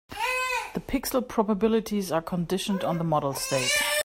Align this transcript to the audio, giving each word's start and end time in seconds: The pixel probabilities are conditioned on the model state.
The 0.73 0.79
pixel 0.79 1.21
probabilities 1.27 2.11
are 2.11 2.23
conditioned 2.23 2.83
on 2.83 2.97
the 2.97 3.03
model 3.03 3.35
state. 3.35 3.69